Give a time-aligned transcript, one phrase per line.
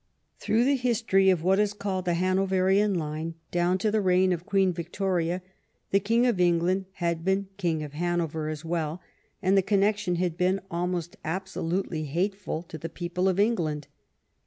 [0.39, 4.33] Through the history of what is called the Hano verian line down to the reign
[4.33, 5.43] of Queen Victoria,
[5.91, 8.99] the King of England had been King of Hanover as well,
[9.43, 13.85] and the connection had been almost ab solutely hateful to the people of England.